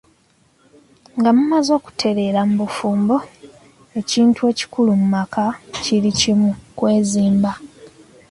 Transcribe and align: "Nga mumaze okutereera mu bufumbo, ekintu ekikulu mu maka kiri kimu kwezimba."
"Nga 1.17 1.29
mumaze 1.35 1.71
okutereera 1.79 2.39
mu 2.49 2.55
bufumbo, 2.61 3.15
ekintu 3.99 4.39
ekikulu 4.51 4.91
mu 5.01 5.07
maka 5.15 5.43
kiri 5.83 6.11
kimu 6.19 6.49
kwezimba." 6.77 7.51